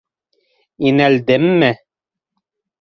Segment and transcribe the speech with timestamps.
[0.87, 1.71] Инәлдемме?